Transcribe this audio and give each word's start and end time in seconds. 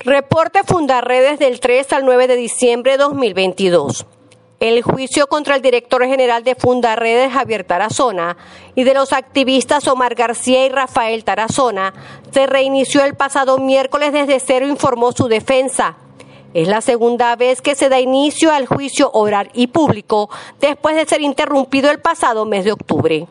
Reporte 0.00 0.62
Fundarredes 0.62 1.40
del 1.40 1.58
3 1.58 1.92
al 1.92 2.04
9 2.04 2.28
de 2.28 2.36
diciembre 2.36 2.92
de 2.92 2.98
2022. 2.98 4.06
El 4.60 4.82
juicio 4.82 5.26
contra 5.26 5.56
el 5.56 5.62
director 5.62 6.04
general 6.04 6.44
de 6.44 6.54
Fundarredes, 6.54 7.32
Javier 7.32 7.64
Tarazona, 7.64 8.36
y 8.76 8.84
de 8.84 8.94
los 8.94 9.12
activistas 9.12 9.88
Omar 9.88 10.14
García 10.14 10.64
y 10.64 10.68
Rafael 10.68 11.24
Tarazona 11.24 11.94
se 12.30 12.46
reinició 12.46 13.04
el 13.04 13.16
pasado 13.16 13.58
miércoles 13.58 14.12
desde 14.12 14.38
cero, 14.38 14.68
informó 14.68 15.10
su 15.10 15.26
defensa. 15.26 15.96
Es 16.54 16.68
la 16.68 16.80
segunda 16.80 17.34
vez 17.34 17.60
que 17.60 17.74
se 17.74 17.88
da 17.88 17.98
inicio 17.98 18.52
al 18.52 18.66
juicio 18.66 19.10
oral 19.12 19.50
y 19.52 19.66
público 19.66 20.30
después 20.60 20.94
de 20.94 21.06
ser 21.06 21.22
interrumpido 21.22 21.90
el 21.90 21.98
pasado 21.98 22.44
mes 22.44 22.64
de 22.64 22.72
octubre. 22.72 23.26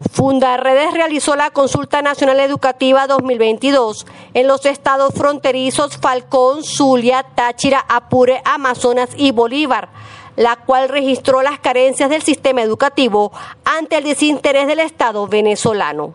Fundarredes 0.00 0.94
realizó 0.94 1.34
la 1.34 1.50
Consulta 1.50 2.02
Nacional 2.02 2.38
Educativa 2.38 3.08
2022 3.08 4.06
en 4.32 4.46
los 4.46 4.64
estados 4.64 5.12
fronterizos 5.12 5.96
Falcón, 5.96 6.62
Zulia, 6.62 7.24
Táchira, 7.34 7.84
Apure, 7.88 8.40
Amazonas 8.44 9.10
y 9.16 9.32
Bolívar, 9.32 9.88
la 10.36 10.54
cual 10.54 10.88
registró 10.88 11.42
las 11.42 11.58
carencias 11.58 12.10
del 12.10 12.22
sistema 12.22 12.62
educativo 12.62 13.32
ante 13.64 13.96
el 13.96 14.04
desinterés 14.04 14.68
del 14.68 14.78
Estado 14.78 15.26
venezolano. 15.26 16.14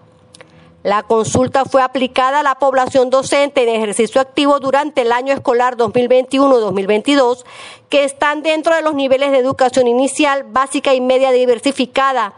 La 0.84 1.04
consulta 1.04 1.66
fue 1.66 1.82
aplicada 1.82 2.40
a 2.40 2.44
la 2.44 2.56
población 2.56 3.10
docente 3.10 3.64
en 3.64 3.70
ejercicio 3.70 4.22
activo 4.22 4.62
durante 4.62 5.02
el 5.02 5.12
año 5.12 5.34
escolar 5.34 5.76
2021-2022, 5.76 7.44
que 7.90 8.06
están 8.06 8.44
dentro 8.44 8.74
de 8.76 8.82
los 8.82 8.94
niveles 8.94 9.32
de 9.32 9.40
educación 9.40 9.88
inicial, 9.88 10.44
básica 10.44 10.94
y 10.94 11.02
media 11.02 11.32
diversificada 11.32 12.34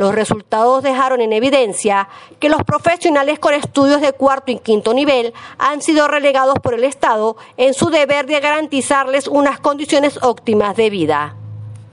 los 0.00 0.14
resultados 0.14 0.82
dejaron 0.82 1.20
en 1.20 1.34
evidencia 1.34 2.08
que 2.38 2.48
los 2.48 2.62
profesionales 2.62 3.38
con 3.38 3.52
estudios 3.52 4.00
de 4.00 4.14
cuarto 4.14 4.50
y 4.50 4.56
quinto 4.56 4.94
nivel 4.94 5.34
han 5.58 5.82
sido 5.82 6.08
relegados 6.08 6.54
por 6.62 6.72
el 6.72 6.84
Estado 6.84 7.36
en 7.58 7.74
su 7.74 7.90
deber 7.90 8.24
de 8.24 8.40
garantizarles 8.40 9.28
unas 9.28 9.60
condiciones 9.60 10.18
óptimas 10.22 10.74
de 10.74 10.88
vida. 10.88 11.36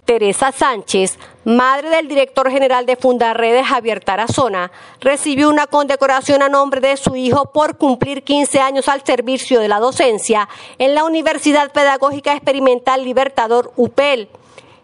Teresa 0.06 0.54
Sánchez, 0.54 1.20
madre 1.44 1.90
del 1.90 2.08
director 2.08 2.50
general 2.50 2.86
de 2.86 2.96
Fundarredes 2.96 3.68
Javier 3.68 4.02
Tarazona, 4.02 4.72
recibió 5.02 5.50
una 5.50 5.68
condecoración 5.68 6.42
a 6.42 6.48
nombre 6.48 6.80
de 6.80 6.96
su 6.96 7.18
hijo 7.18 7.52
por 7.52 7.78
cumplir 7.78 8.24
15 8.24 8.62
años 8.62 8.88
al 8.88 9.03
servicio 9.03 9.59
de 9.59 9.68
la 9.68 9.81
docencia 9.81 10.48
en 10.78 10.96
la 10.96 11.03
Universidad 11.03 11.74
Pedagógica 11.74 12.31
Experimental 12.31 13.03
Libertador 13.03 13.74
UPEL. 13.76 14.30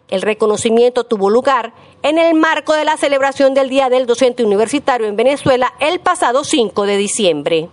El 0.09 0.21
reconocimiento 0.21 1.05
tuvo 1.05 1.29
lugar 1.29 1.73
en 2.03 2.17
el 2.17 2.33
marco 2.35 2.73
de 2.73 2.83
la 2.83 2.97
celebración 2.97 3.53
del 3.53 3.69
Día 3.69 3.89
del 3.89 4.05
Docente 4.05 4.43
Universitario 4.43 5.07
en 5.07 5.15
Venezuela 5.15 5.73
el 5.79 6.01
pasado 6.01 6.43
5 6.43 6.85
de 6.85 6.97
diciembre. 6.97 7.69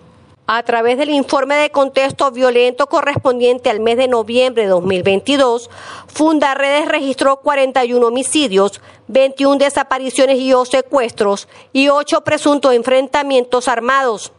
A 0.47 0.63
través 0.63 0.99
del 0.99 1.11
informe 1.11 1.57
de 1.57 1.71
contexto 1.71 2.31
violento 2.31 2.87
correspondiente 2.87 3.71
al 3.71 3.81
mes 3.81 3.97
de 3.97 4.09
noviembre 4.09 4.63
de 4.65 4.69
2022, 4.69 5.69
Fundarredes 6.07 6.89
registró 6.89 7.37
41 7.41 8.05
homicidios, 8.07 8.81
21 9.09 9.59
desapariciones 9.59 10.39
y 10.39 10.53
o 10.53 10.65
secuestros 10.65 11.49
y 11.73 11.89
8 11.89 12.23
presuntos 12.23 12.73
enfrentamientos 12.73 13.67
armados. 13.69 14.33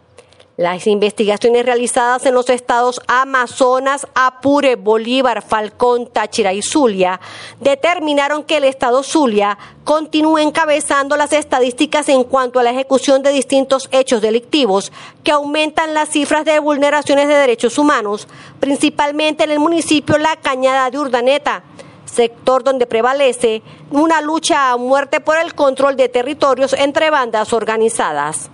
Las 0.62 0.86
investigaciones 0.86 1.66
realizadas 1.66 2.24
en 2.28 2.36
los 2.36 2.48
estados 2.52 3.02
Amazonas, 3.08 4.06
Apure, 4.14 4.76
Bolívar, 4.76 5.42
Falcón, 5.42 6.06
Táchira 6.06 6.54
y 6.54 6.62
Zulia 6.62 7.20
determinaron 7.60 8.44
que 8.44 8.58
el 8.58 8.66
estado 8.66 9.02
Zulia 9.02 9.58
continúa 9.84 10.44
encabezando 10.44 11.18
las 11.18 11.34
estadísticas 11.34 12.10
en 12.10 12.24
cuanto 12.26 12.60
a 12.60 12.64
la 12.64 12.70
ejecución 12.70 13.24
de 13.24 13.32
distintos 13.32 13.90
hechos 13.92 14.22
delictivos 14.22 14.92
que 15.24 15.32
aumentan 15.32 15.96
las 15.96 16.10
cifras 16.10 16.46
de 16.46 16.60
vulneraciones 16.60 17.28
de 17.28 17.34
derechos 17.34 17.80
humanos, 17.80 18.28
principalmente 18.60 19.46
en 19.46 19.50
el 19.50 19.60
municipio 19.60 20.20
La 20.20 20.36
Cañada 20.36 20.92
de 20.92 21.00
Urdaneta 21.00 21.64
sector 22.06 22.64
donde 22.64 22.86
prevalece 22.86 23.64
una 23.90 24.22
lucha 24.22 24.70
a 24.70 24.78
muerte 24.78 25.22
por 25.22 25.40
el 25.40 25.56
control 25.56 25.96
de 25.96 26.08
territorios 26.08 26.74
entre 26.74 27.10
bandas 27.10 27.52
organizadas. 27.52 28.52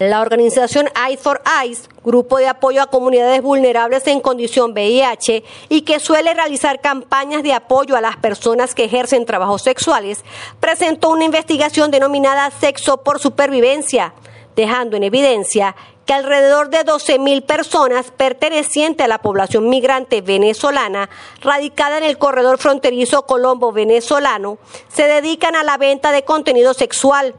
La 0.00 0.22
organización 0.22 0.88
Eyes 1.06 1.20
for 1.20 1.42
Eyes, 1.62 1.90
grupo 2.02 2.38
de 2.38 2.48
apoyo 2.48 2.80
a 2.80 2.86
comunidades 2.86 3.42
vulnerables 3.42 4.06
en 4.06 4.20
condición 4.20 4.72
VIH 4.72 5.44
y 5.68 5.82
que 5.82 6.00
suele 6.00 6.32
realizar 6.32 6.80
campañas 6.80 7.42
de 7.42 7.52
apoyo 7.52 7.96
a 7.96 8.00
las 8.00 8.16
personas 8.16 8.74
que 8.74 8.84
ejercen 8.84 9.26
trabajos 9.26 9.60
sexuales, 9.60 10.24
presentó 10.58 11.10
una 11.10 11.26
investigación 11.26 11.90
denominada 11.90 12.50
Sexo 12.50 13.02
por 13.02 13.18
Supervivencia, 13.18 14.14
dejando 14.56 14.96
en 14.96 15.02
evidencia 15.02 15.76
que 16.06 16.14
alrededor 16.14 16.70
de 16.70 16.78
12.000 16.78 17.44
personas 17.44 18.10
pertenecientes 18.10 19.04
a 19.04 19.08
la 19.08 19.18
población 19.18 19.68
migrante 19.68 20.22
venezolana 20.22 21.10
radicada 21.42 21.98
en 21.98 22.04
el 22.04 22.16
corredor 22.16 22.56
fronterizo 22.56 23.26
colombo-venezolano 23.26 24.56
se 24.88 25.02
dedican 25.02 25.56
a 25.56 25.62
la 25.62 25.76
venta 25.76 26.10
de 26.10 26.24
contenido 26.24 26.72
sexual 26.72 27.34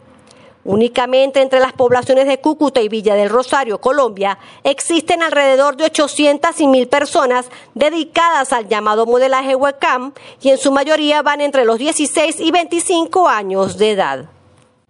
Únicamente 0.64 1.42
entre 1.42 1.60
las 1.60 1.74
poblaciones 1.74 2.28
de 2.28 2.40
Cúcuta 2.40 2.82
y 2.82 2.90
Villa 2.90 3.16
del 3.16 3.30
Rosario, 3.30 3.82
Colombia, 3.82 4.38
existen 4.64 5.24
alrededor 5.24 5.76
de 5.76 5.86
800 5.86 6.62
y 6.62 6.68
1000 6.68 6.88
personas 6.88 7.50
dedicadas 7.74 8.54
al 8.54 8.68
llamado 8.68 9.08
modelaje 9.08 9.56
webcam 9.56 10.14
y 10.40 10.50
en 10.50 10.60
su 10.60 10.72
mayoría 10.72 11.24
van 11.24 11.42
entre 11.42 11.66
los 11.66 11.80
16 11.80 12.40
y 12.40 12.52
25 12.52 13.28
años 13.28 13.80
de 13.80 13.92
edad. 13.92 14.30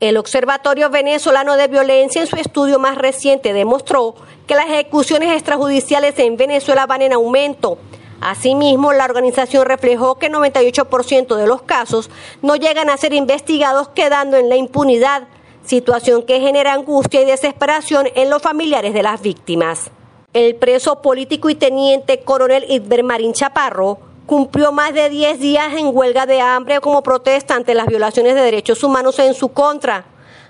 El 0.02 0.18
Observatorio 0.18 0.90
Venezolano 0.90 1.56
de 1.56 1.68
Violencia 1.68 2.22
en 2.22 2.28
su 2.28 2.36
estudio 2.36 2.78
más 2.78 2.98
reciente 2.98 3.53
demostró 3.53 4.16
que 4.48 4.56
las 4.56 4.66
ejecuciones 4.66 5.32
extrajudiciales 5.32 6.20
en 6.20 6.36
Venezuela 6.36 6.86
van 6.86 7.03
en 7.03 7.14
aumento. 7.14 7.78
Asimismo, 8.20 8.92
la 8.92 9.06
organización 9.06 9.66
reflejó 9.66 10.16
que 10.16 10.30
98% 10.30 11.36
de 11.36 11.48
los 11.48 11.62
casos 11.62 12.09
no 12.42 12.56
llegan 12.56 12.90
a 12.90 12.98
ser 12.98 13.14
investigados 13.14 13.90
quedando 13.90 14.38
en 14.38 14.50
la 14.50 14.58
impunidad 14.58 15.28
situación 15.64 16.24
que 16.24 16.40
genera 16.40 16.74
angustia 16.74 17.22
y 17.22 17.26
desesperación 17.26 18.08
en 18.16 18.30
los 18.30 18.42
familiares 18.42 18.94
de 18.94 19.04
las 19.04 19.22
víctimas. 19.22 19.92
El 20.34 20.56
preso 20.56 21.02
político 21.02 21.50
y 21.50 21.56
teniente 21.56 22.22
coronel 22.22 22.66
Idber 22.70 23.04
Marín 23.04 23.34
Chaparro 23.34 24.00
cumplió 24.26 24.72
más 24.72 24.94
de 24.94 25.10
10 25.10 25.40
días 25.40 25.74
en 25.74 25.96
huelga 25.96 26.26
de 26.26 26.40
hambre 26.40 26.80
como 26.80 27.04
protesta 27.04 27.56
ante 27.56 27.74
las 27.74 27.88
violaciones 27.88 28.34
de 28.36 28.42
derechos 28.42 28.82
humanos 28.84 29.20
en 29.20 29.34
su 29.34 29.50
contra. 29.50 30.06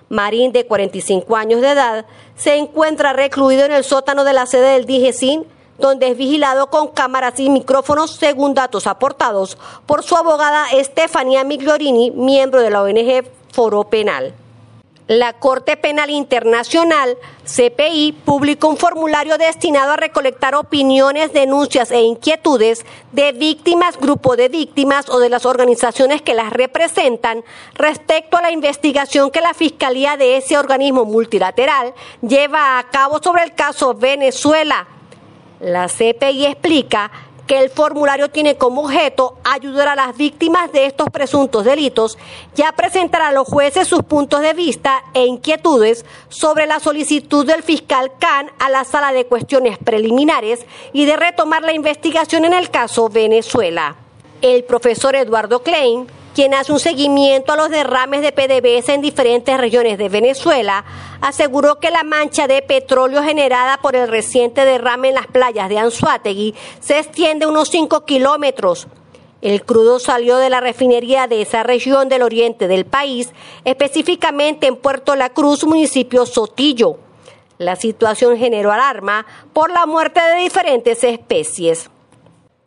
Marín, 0.07 0.51
de 0.51 0.67
45 0.67 1.35
años 1.35 1.61
de 1.61 1.71
edad, 1.71 2.05
se 2.35 2.57
encuentra 2.57 3.13
recluido 3.13 3.65
en 3.65 3.71
el 3.71 3.83
sótano 3.83 4.23
de 4.23 4.33
la 4.33 4.45
sede 4.45 4.73
del 4.73 4.85
DIGESIN, 4.85 5.47
donde 5.79 6.09
es 6.09 6.17
vigilado 6.17 6.69
con 6.69 6.89
cámaras 6.89 7.39
y 7.39 7.49
micrófonos 7.49 8.11
según 8.11 8.53
datos 8.53 8.85
aportados 8.87 9.57
por 9.85 10.03
su 10.03 10.15
abogada 10.15 10.67
Estefanía 10.73 11.43
Migliorini, 11.43 12.11
miembro 12.11 12.61
de 12.61 12.69
la 12.69 12.83
ONG 12.83 13.25
Foro 13.51 13.85
Penal. 13.85 14.35
La 15.07 15.33
Corte 15.33 15.77
Penal 15.77 16.09
Internacional, 16.09 17.17
CPI, 17.43 18.13
publicó 18.23 18.69
un 18.69 18.77
formulario 18.77 19.37
destinado 19.37 19.91
a 19.91 19.97
recolectar 19.97 20.55
opiniones, 20.55 21.33
denuncias 21.33 21.91
e 21.91 22.01
inquietudes 22.01 22.85
de 23.11 23.31
víctimas, 23.33 23.97
grupo 23.99 24.37
de 24.37 24.47
víctimas 24.47 25.09
o 25.09 25.19
de 25.19 25.29
las 25.29 25.45
organizaciones 25.45 26.21
que 26.21 26.33
las 26.33 26.53
representan 26.53 27.43
respecto 27.73 28.37
a 28.37 28.41
la 28.41 28.51
investigación 28.51 29.31
que 29.31 29.41
la 29.41 29.53
Fiscalía 29.53 30.17
de 30.17 30.37
ese 30.37 30.57
organismo 30.57 31.03
multilateral 31.03 31.93
lleva 32.21 32.79
a 32.79 32.89
cabo 32.89 33.21
sobre 33.21 33.43
el 33.43 33.53
caso 33.53 33.93
Venezuela. 33.95 34.87
La 35.59 35.87
CPI 35.87 36.45
explica 36.45 37.11
que 37.47 37.59
el 37.59 37.69
formulario 37.69 38.29
tiene 38.29 38.55
como 38.55 38.83
objeto 38.83 39.37
ayudar 39.43 39.87
a 39.87 39.95
las 39.95 40.15
víctimas 40.17 40.71
de 40.71 40.85
estos 40.85 41.09
presuntos 41.09 41.65
delitos 41.65 42.17
y 42.55 42.61
a 42.63 42.71
presentar 42.71 43.21
a 43.21 43.31
los 43.31 43.47
jueces 43.47 43.87
sus 43.87 44.03
puntos 44.03 44.41
de 44.41 44.53
vista 44.53 45.03
e 45.13 45.25
inquietudes 45.25 46.05
sobre 46.29 46.65
la 46.65 46.79
solicitud 46.79 47.45
del 47.45 47.63
fiscal 47.63 48.11
Khan 48.19 48.51
a 48.59 48.69
la 48.69 48.83
sala 48.83 49.11
de 49.11 49.25
cuestiones 49.25 49.77
preliminares 49.77 50.65
y 50.93 51.05
de 51.05 51.17
retomar 51.17 51.63
la 51.63 51.73
investigación 51.73 52.45
en 52.45 52.53
el 52.53 52.69
caso 52.69 53.09
Venezuela. 53.09 53.95
El 54.41 54.63
profesor 54.63 55.15
Eduardo 55.15 55.61
Klein 55.61 56.07
quien 56.33 56.53
hace 56.53 56.71
un 56.71 56.79
seguimiento 56.79 57.53
a 57.53 57.55
los 57.55 57.69
derrames 57.69 58.21
de 58.21 58.31
PDVSA 58.31 58.93
en 58.93 59.01
diferentes 59.01 59.57
regiones 59.57 59.97
de 59.97 60.09
Venezuela, 60.09 60.83
aseguró 61.21 61.79
que 61.79 61.91
la 61.91 62.03
mancha 62.03 62.47
de 62.47 62.61
petróleo 62.61 63.23
generada 63.23 63.77
por 63.77 63.95
el 63.95 64.07
reciente 64.07 64.65
derrame 64.65 65.09
en 65.09 65.15
las 65.15 65.27
playas 65.27 65.69
de 65.69 65.79
Anzuategui 65.79 66.55
se 66.79 66.99
extiende 66.99 67.45
unos 67.45 67.69
5 67.69 68.05
kilómetros. 68.05 68.87
El 69.41 69.63
crudo 69.63 69.99
salió 69.99 70.37
de 70.37 70.51
la 70.51 70.59
refinería 70.59 71.27
de 71.27 71.41
esa 71.41 71.63
región 71.63 72.09
del 72.09 72.21
oriente 72.21 72.67
del 72.67 72.85
país, 72.85 73.31
específicamente 73.65 74.67
en 74.67 74.75
Puerto 74.75 75.15
La 75.15 75.29
Cruz, 75.29 75.65
municipio 75.65 76.25
Sotillo. 76.27 76.97
La 77.57 77.75
situación 77.75 78.37
generó 78.37 78.71
alarma 78.71 79.25
por 79.53 79.71
la 79.71 79.85
muerte 79.85 80.21
de 80.21 80.41
diferentes 80.41 81.03
especies. 81.03 81.89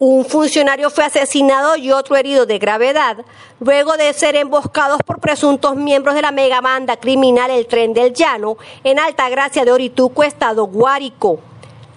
Un 0.01 0.25
funcionario 0.25 0.91
fue 0.91 1.05
asesinado 1.05 1.77
y 1.77 1.93
otro 1.93 2.17
herido 2.17 2.47
de 2.47 2.59
gravedad 2.59 3.19
luego 3.61 3.97
de 3.97 4.13
ser 4.13 4.35
emboscados 4.35 4.99
por 5.07 5.21
presuntos 5.21 5.77
miembros 5.77 6.17
de 6.17 6.23
la 6.23 6.33
megabanda 6.33 6.97
criminal 6.97 7.53
El 7.53 7.69
Tren 7.69 7.95
del 7.95 8.13
Llano 8.13 8.57
en 8.83 8.99
Altagracia 8.99 9.65
de 9.65 9.71
Orituco, 9.71 10.25
estado 10.25 10.67
Guárico. 10.67 11.39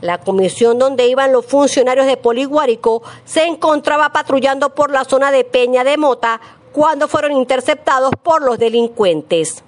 La 0.01 0.19
comisión 0.19 0.77
donde 0.77 1.07
iban 1.07 1.31
los 1.31 1.47
funcionarios 1.47 2.05
de 2.05 2.17
Poliguárico 2.17 3.01
se 3.25 3.45
encontraba 3.45 4.13
patrullando 4.13 4.75
por 4.75 4.91
la 4.91 5.03
zona 5.03 5.31
de 5.31 5.44
Peña 5.44 5.83
de 5.83 5.97
Mota 5.97 6.39
cuando 6.71 7.07
fueron 7.07 7.31
interceptados 7.31 8.11
por 8.21 8.44
los 8.44 8.59
delincuentes. 8.59 9.63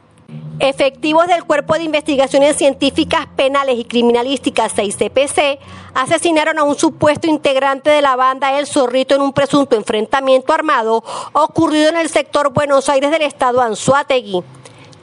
Efectivos 0.61 1.25
del 1.27 1.45
Cuerpo 1.45 1.75
de 1.75 1.83
Investigaciones 1.83 2.57
Científicas 2.57 3.27
Penales 3.37 3.79
y 3.79 3.85
Criminalísticas 3.85 4.75
6CPC 4.75 5.57
asesinaron 5.93 6.59
a 6.59 6.63
un 6.63 6.77
supuesto 6.77 7.27
integrante 7.27 7.89
de 7.89 8.01
la 8.01 8.17
banda 8.17 8.59
El 8.59 8.67
Zorrito 8.67 9.15
en 9.15 9.21
un 9.21 9.31
presunto 9.31 9.77
enfrentamiento 9.77 10.51
armado 10.51 11.01
ocurrido 11.31 11.87
en 11.87 11.95
el 11.95 12.09
sector 12.09 12.51
Buenos 12.51 12.89
Aires 12.89 13.09
del 13.09 13.21
estado 13.21 13.61
Anzuategui. 13.61 14.43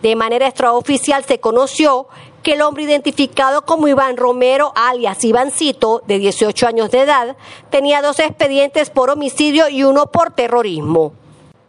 De 0.02 0.14
manera 0.14 0.46
extraoficial 0.46 1.24
se 1.24 1.40
conoció 1.40 2.06
que 2.42 2.52
el 2.52 2.60
hombre 2.60 2.82
identificado 2.82 3.64
como 3.64 3.88
Iván 3.88 4.18
Romero, 4.18 4.74
alias 4.76 5.24
Ivancito, 5.24 6.02
de 6.06 6.18
18 6.18 6.66
años 6.66 6.90
de 6.90 7.00
edad, 7.00 7.34
tenía 7.70 8.02
dos 8.02 8.18
expedientes 8.18 8.90
por 8.90 9.08
homicidio 9.08 9.70
y 9.70 9.84
uno 9.84 10.08
por 10.12 10.32
terrorismo. 10.32 11.14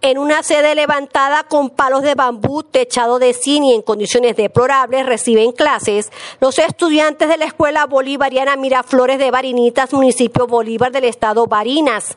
En 0.07 0.19
una 0.19 0.42
sede 0.42 0.74
levantada 0.74 1.44
con 1.44 1.69
palos 1.69 2.01
de 2.01 2.15
bambú, 2.15 2.63
techado 2.63 3.19
de 3.19 3.33
zinc 3.33 3.65
y 3.65 3.74
en 3.74 3.81
condiciones 3.81 4.38
deplorables, 4.38 5.06
reciben 5.06 5.51
clases 5.51 6.13
los 6.39 6.59
estudiantes 6.59 7.27
de 7.27 7.36
la 7.36 7.44
Escuela 7.44 7.86
Bolivariana 7.88 8.56
Miraflores 8.56 9.19
de 9.19 9.31
Barinitas, 9.31 9.92
municipio 9.92 10.48
Bolívar 10.48 10.94
del 10.94 11.04
estado 11.04 11.45
Barinas. 11.48 12.15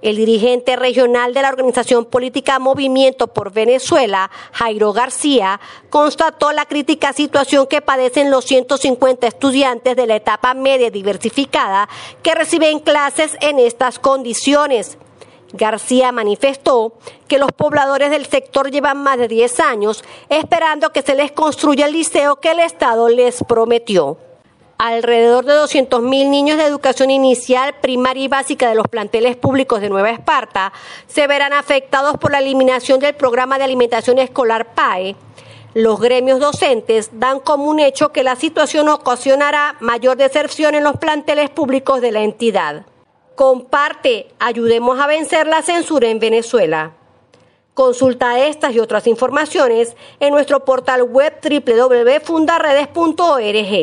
El 0.00 0.16
dirigente 0.16 0.74
regional 0.76 1.34
de 1.34 1.42
la 1.42 1.50
organización 1.50 2.06
política 2.06 2.58
Movimiento 2.58 3.26
por 3.26 3.52
Venezuela, 3.52 4.30
Jairo 4.52 4.94
García, 4.94 5.60
constató 5.90 6.52
la 6.52 6.64
crítica 6.64 7.12
situación 7.12 7.66
que 7.66 7.82
padecen 7.82 8.30
los 8.30 8.46
150 8.46 9.26
estudiantes 9.26 9.94
de 9.96 10.06
la 10.06 10.16
etapa 10.16 10.54
media 10.54 10.90
diversificada 10.90 11.90
que 12.22 12.34
reciben 12.34 12.78
clases 12.78 13.36
en 13.42 13.58
estas 13.58 13.98
condiciones. 13.98 14.96
García 15.52 16.12
manifestó 16.12 16.94
que 17.26 17.38
los 17.38 17.52
pobladores 17.52 18.10
del 18.10 18.26
sector 18.26 18.70
llevan 18.70 19.02
más 19.02 19.18
de 19.18 19.28
10 19.28 19.60
años 19.60 20.04
esperando 20.28 20.90
que 20.90 21.02
se 21.02 21.14
les 21.14 21.32
construya 21.32 21.86
el 21.86 21.92
liceo 21.92 22.36
que 22.36 22.50
el 22.50 22.60
Estado 22.60 23.08
les 23.08 23.42
prometió. 23.44 24.18
Alrededor 24.76 25.44
de 25.44 25.54
200.000 25.54 26.28
niños 26.28 26.56
de 26.56 26.64
educación 26.64 27.10
inicial, 27.10 27.74
primaria 27.80 28.24
y 28.24 28.28
básica 28.28 28.68
de 28.68 28.76
los 28.76 28.86
planteles 28.86 29.36
públicos 29.36 29.80
de 29.80 29.88
Nueva 29.88 30.10
Esparta 30.10 30.72
se 31.08 31.26
verán 31.26 31.52
afectados 31.52 32.16
por 32.18 32.30
la 32.30 32.38
eliminación 32.38 33.00
del 33.00 33.14
programa 33.14 33.58
de 33.58 33.64
alimentación 33.64 34.18
escolar 34.18 34.74
PAE. 34.74 35.16
Los 35.74 36.00
gremios 36.00 36.38
docentes 36.38 37.10
dan 37.12 37.40
como 37.40 37.64
un 37.64 37.80
hecho 37.80 38.10
que 38.10 38.22
la 38.22 38.36
situación 38.36 38.88
ocasionará 38.88 39.76
mayor 39.80 40.16
deserción 40.16 40.74
en 40.74 40.84
los 40.84 40.96
planteles 40.96 41.50
públicos 41.50 42.00
de 42.00 42.12
la 42.12 42.20
entidad. 42.20 42.86
Comparte, 43.38 44.26
ayudemos 44.40 44.98
a 44.98 45.06
vencer 45.06 45.46
la 45.46 45.62
censura 45.62 46.08
en 46.08 46.18
Venezuela. 46.18 46.90
Consulta 47.72 48.44
estas 48.44 48.74
y 48.74 48.80
otras 48.80 49.06
informaciones 49.06 49.96
en 50.18 50.32
nuestro 50.32 50.64
portal 50.64 51.04
web 51.04 51.34
www.fundaredes.org. 51.40 53.78